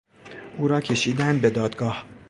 او 0.57 0.67
را 0.67 0.81
کشیدند 0.81 1.41
به 1.41 1.49
دادگاه. 1.49 2.05